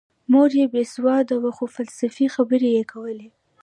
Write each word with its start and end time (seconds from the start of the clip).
مور 0.31 0.49
یې 0.59 0.65
بې 0.73 0.83
سواده 0.93 1.35
وه 1.41 1.51
خو 1.57 1.65
فلسفي 1.75 2.25
خبرې 2.35 2.69
یې 2.77 2.83
کولې 2.91 3.29